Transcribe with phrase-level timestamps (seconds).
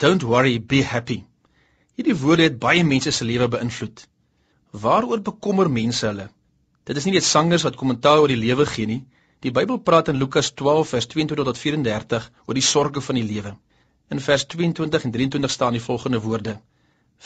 [0.00, 1.18] Don't worry, be happy.
[1.98, 3.98] Hierdie woorde het baie mense se lewe beïnvloed.
[4.84, 6.24] Waaroor bekommer mense hulle?
[6.88, 9.02] Dit is nie net sangers wat kommentaar oor die lewe gee nie.
[9.44, 13.26] Die Bybel praat in Lukas 12 vers 22 tot 34 oor die sorges van die
[13.32, 13.52] lewe.
[14.16, 16.56] In vers 22 en 23 staan die volgende woorde: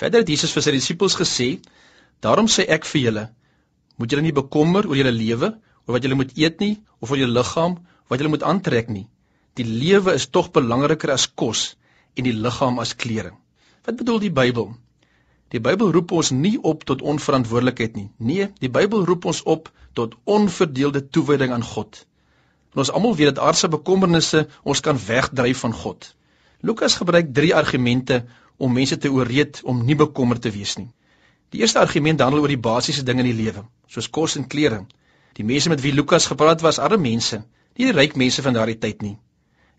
[0.00, 1.48] Verder het Jesus vir sy disippels gesê:
[2.27, 3.25] "Daarom sê ek vir julle,
[3.98, 5.52] moet julle nie bekommer oor julle lewe,
[5.86, 7.79] oor wat julle moet eet nie, of oor julle liggaam,
[8.11, 9.06] wat julle moet aantrek nie.
[9.54, 11.68] Die lewe is tog belangriker as kos
[12.15, 13.33] en die liggaam as klere.
[13.85, 14.72] Wat bedoel die Bybel?
[15.55, 18.09] Die Bybel roep ons nie op tot onverantwoordelikheid nie.
[18.18, 22.00] Nee, die Bybel roep ons op tot onverdeelde toewyding aan God.
[22.75, 26.08] En ons almal weet dat aardse bekommernisse ons kan wegdryf van God.
[26.61, 28.25] Lukas gebruik 3 argumente
[28.57, 30.91] om mense te ooreed om nie bekommerd te wees nie.
[31.55, 34.81] Die eerste argument handel oor die basiese dinge in die lewe, soos kos en klere.
[35.39, 37.44] Die mense met wie Lukas gepraat was, arme mense,
[37.78, 39.14] nie die ryk mense van daardie tyd nie.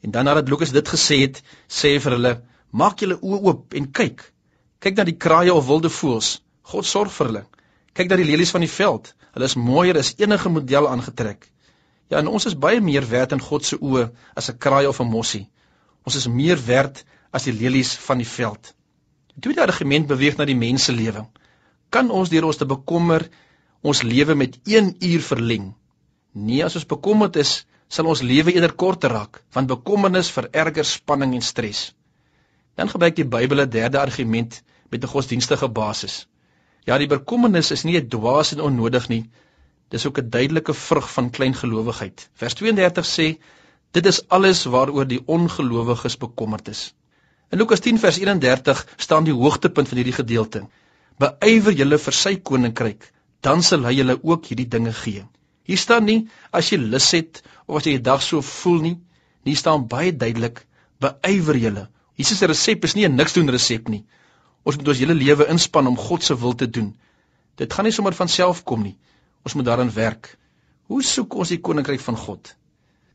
[0.01, 2.33] En dan nadat Lukas dit gesê het, sê hy vir hulle:
[2.71, 4.23] "Maak julle oë oop en kyk.
[4.79, 6.41] Kyk na die kraaie of wilde voëls.
[6.61, 7.43] God sorg vir hulle.
[7.93, 9.13] Kyk na die lelies van die veld.
[9.33, 11.51] Hulle is mooier as enige model aangetrek.
[12.09, 14.99] Ja, en ons is baie meer werd in God se oë as 'n kraai of
[15.01, 15.49] 'n mossie.
[16.03, 18.73] Ons is meer werd as die lelies van die veld."
[19.35, 21.25] Die tweede argument beweeg na die menselewe.
[21.89, 23.29] Kan ons deur ons te bekommer
[23.81, 25.73] ons lewe met 1 uur verleng?
[26.31, 27.65] Nee, as ons bekommerd is,
[27.95, 31.83] sal ons lewe eerder korter raak, want bekommernis vererger spanning en stres.
[32.75, 36.27] Dan gebruik die Bybel 'n derde argument met 'n godsdienstige basis.
[36.85, 39.23] Ja, die bekommernis is nie dwaas en onnodig nie.
[39.89, 42.29] Dis ook 'n duidelike vrug van klein gelowigheid.
[42.33, 43.37] Vers 32 sê:
[43.91, 46.93] Dit is alles waaroor die ongelowiges bekommerd is.
[47.51, 50.67] In Lukas 10 vers 31 staan die hoogtepunt van hierdie gedeelte.
[51.17, 55.25] Beywer julle vir sy koninkryk, dan sal hy julle ook hierdie dinge gee.
[55.65, 58.95] Hier staan nie as jy lus het of as jy die dag so voel nie.
[59.45, 60.65] Hier staan baie duidelik:
[61.01, 61.87] beywer julle.
[62.15, 64.05] Jesus se resep is nie 'n niks doen resep nie.
[64.63, 66.95] Ons moet ons hele lewe inspann om God se wil te doen.
[67.55, 68.97] Dit gaan nie sommer van self kom nie.
[69.43, 70.37] Ons moet daaraan werk.
[70.87, 72.55] Hoe soek ons die koninkryk van God?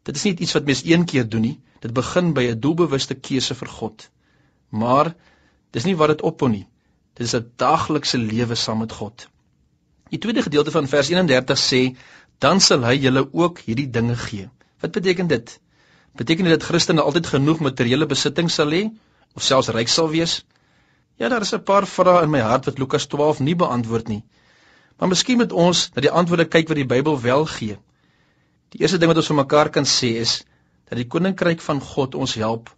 [0.02, 1.58] Dit is nie iets wat mens een keer doen nie.
[1.80, 4.10] Dit begin by 'n doelbewuste keuse vir God.
[4.70, 5.14] Maar
[5.72, 6.66] dis nie wat dit ophou nie.
[7.14, 9.28] Dit is 'n daaglikse lewe saam met God.
[10.10, 11.96] Die tweede gedeelte van vers 31 sê
[12.40, 14.48] dan sal hy julle ook hierdie dinge gee.
[14.80, 15.52] Wat beteken dit?
[16.16, 18.86] Beteken dit dat Christene altyd genoeg materiële besittings sal hê
[19.36, 20.40] of selfs ryk sal wees?
[21.20, 24.22] Ja, daar is 'n paar vrae in my hart wat Lukas 12 nie beantwoord nie.
[24.98, 27.78] Maar miskien moet ons na die antwoorde kyk wat die Bybel wel gee.
[28.68, 30.44] Die eerste ding wat ons vir mekaar kan sê is
[30.88, 32.70] dat die koninkryk van God ons help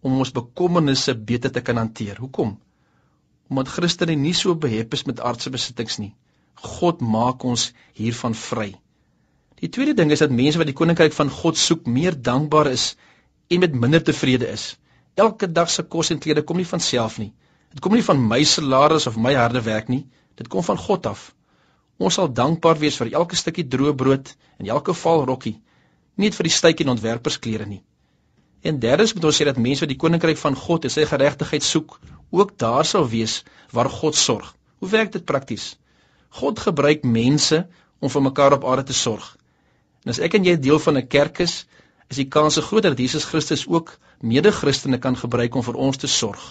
[0.00, 2.16] om ons bekommernisse beter te kan hanteer.
[2.18, 2.58] Hoekom?
[3.48, 6.14] Omdat Christene nie so behep is met aardse besittings nie.
[6.54, 8.74] God maak ons hiervan vry.
[9.60, 12.90] Die tweede ding is dat mense wat die koninkryk van God soek, meer dankbaar is
[13.48, 14.74] en met minder tevrede is.
[15.16, 17.32] Elke dag se kos en klere kom nie van self nie.
[17.72, 20.04] Dit kom nie van my salaris of my harde werk nie.
[20.36, 21.30] Dit kom van God af.
[21.96, 25.54] Ons sal dankbaar wees vir elke stukkie droë brood en elke val rokkie,
[26.16, 27.80] nie net vir die stytjie en ontwerpersklere nie.
[28.60, 31.64] En derdens moet ons sê dat mense wat die koninkryk van God en sy geregtigheid
[31.64, 31.96] soek,
[32.30, 33.38] ook daar sal wees
[33.72, 34.52] waar God sorg.
[34.80, 35.76] Hoe werk dit prakties?
[36.40, 37.64] God gebruik mense
[38.00, 39.36] om vir mekaar op aarde te sorg.
[40.06, 41.54] En as ek en jy deel van 'n kerk is,
[42.10, 46.06] is die kans groter dat Jesus Christus ook mede-Christene kan gebruik om vir ons te
[46.06, 46.44] sorg.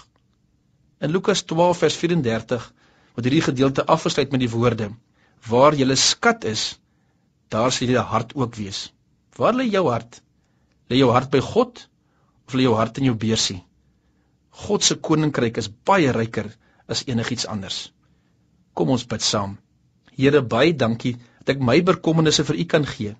[0.99, 2.65] In Lukas 12 vers 34
[3.15, 4.89] word hierdie gedeelte afgesluit met die woorde:
[5.47, 6.65] Waar julle skat is,
[7.47, 8.91] daar sal julle hart ook wees.
[9.39, 10.21] Waar lê jou hart?
[10.91, 11.87] Lê jou hart by God
[12.47, 13.61] of lê jou hart in jou beursie?
[14.67, 16.51] God se koninkryk is baie ryker
[16.87, 17.91] as enigiets anders.
[18.73, 19.57] Kom ons bid saam.
[20.11, 23.15] Here, baie dankie dat ek my bekommernisse vir U kan gee.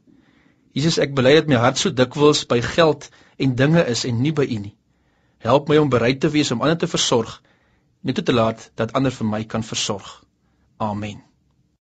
[0.76, 3.08] Jesus, ek bely dat my hart so dikwels by geld
[3.40, 4.76] en dinge is en nie by U nie.
[5.46, 7.38] Help my om bereid te wees om ander te versorg,
[8.04, 10.10] net te laat dat ander vir my kan versorg.
[10.82, 11.22] Amen.